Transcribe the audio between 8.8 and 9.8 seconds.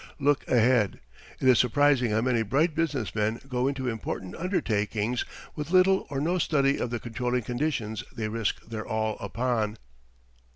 all upon.